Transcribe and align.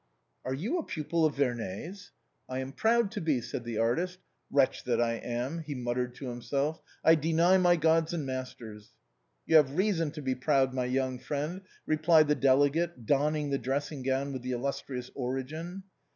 "Are 0.47 0.53
you 0.55 0.79
a 0.79 0.83
pupil 0.83 1.25
of 1.27 1.35
Vernet's?"" 1.35 2.11
I 2.49 2.57
am 2.57 2.71
proud 2.71 3.11
to 3.11 3.21
be," 3.21 3.39
said 3.39 3.63
the 3.63 3.77
artist." 3.77 4.17
Wretch 4.51 4.83
that 4.85 4.99
I 4.99 5.11
am!" 5.13 5.59
he 5.67 5.75
muttered 5.75 6.15
to 6.15 6.29
himself," 6.29 6.81
I 7.05 7.13
deny 7.13 7.59
my 7.59 7.75
gods 7.75 8.11
and 8.11 8.25
mas 8.25 8.51
ters!"" 8.55 8.93
You 9.45 9.57
have 9.57 9.77
reason 9.77 10.09
to 10.13 10.21
be 10.23 10.33
proud, 10.33 10.73
my 10.73 10.85
young 10.85 11.19
friend," 11.19 11.61
replied 11.85 12.27
the 12.29 12.33
delegate 12.33 13.05
donning 13.05 13.51
the 13.51 13.59
dressing 13.59 14.01
gown 14.01 14.33
with 14.33 14.41
the 14.41 14.53
illustrious 14.53 15.11
origin. 15.13 15.83